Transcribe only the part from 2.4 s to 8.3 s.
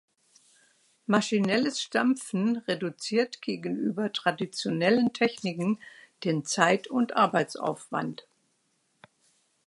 reduziert gegenüber traditionellen Techniken den Zeit- und Arbeitsaufwand.